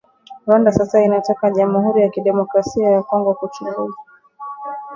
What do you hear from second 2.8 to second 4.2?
ya Kongo kuchunguzwa